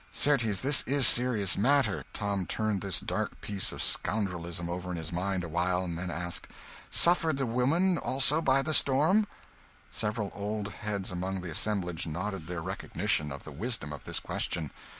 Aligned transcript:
"Certes 0.11 0.61
this 0.61 0.81
is 0.87 1.01
a 1.05 1.13
serious 1.13 1.55
matter." 1.59 2.05
Tom 2.11 2.47
turned 2.47 2.81
this 2.81 2.99
dark 2.99 3.39
piece 3.39 3.71
of 3.71 3.83
scoundrelism 3.83 4.67
over 4.67 4.89
in 4.89 4.97
his 4.97 5.11
mind 5.11 5.43
a 5.43 5.47
while, 5.47 5.87
then 5.87 6.09
asked 6.09 6.47
"Suffered 6.89 7.37
the 7.37 7.45
woman 7.45 7.99
also 7.99 8.41
by 8.41 8.63
the 8.63 8.73
storm?" 8.73 9.27
Several 9.91 10.31
old 10.33 10.69
heads 10.73 11.11
among 11.11 11.41
the 11.41 11.51
assemblage 11.51 12.07
nodded 12.07 12.47
their 12.47 12.63
recognition 12.63 13.31
of 13.31 13.43
the 13.43 13.51
wisdom 13.51 13.93
of 13.93 14.05
this 14.05 14.19
question. 14.19 14.71